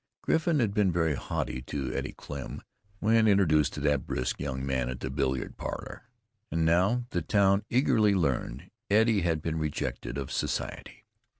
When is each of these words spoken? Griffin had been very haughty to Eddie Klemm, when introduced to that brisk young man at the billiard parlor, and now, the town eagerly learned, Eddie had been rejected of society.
Griffin 0.23 0.59
had 0.59 0.73
been 0.73 0.91
very 0.91 1.13
haughty 1.13 1.61
to 1.61 1.93
Eddie 1.93 2.15
Klemm, 2.17 2.61
when 3.01 3.27
introduced 3.27 3.73
to 3.73 3.79
that 3.81 4.07
brisk 4.07 4.39
young 4.39 4.65
man 4.65 4.89
at 4.89 4.99
the 4.99 5.11
billiard 5.11 5.57
parlor, 5.57 6.09
and 6.49 6.65
now, 6.65 7.05
the 7.11 7.21
town 7.21 7.63
eagerly 7.69 8.15
learned, 8.15 8.71
Eddie 8.89 9.21
had 9.21 9.43
been 9.43 9.59
rejected 9.59 10.17
of 10.17 10.31
society. 10.31 11.05